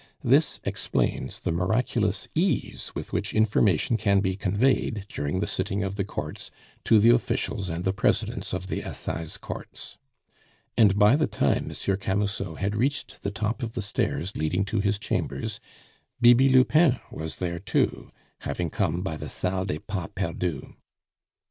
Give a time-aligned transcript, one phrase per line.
[0.23, 5.93] This explains the miraculous ease with which information can be conveyed, during the sitting of
[5.93, 6.49] the Courts,
[6.85, 9.99] to the officials and the presidents of the Assize Courts.
[10.75, 14.79] And by the time Monsieur Camusot had reached the top of the stairs leading to
[14.79, 15.59] his chambers,
[16.19, 18.09] Bibi Lupin was there too,
[18.39, 20.65] having come by the Salle des Pas Perdus.